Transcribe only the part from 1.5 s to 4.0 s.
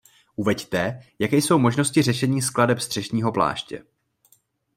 možnosti řešení skladeb střešního pláště.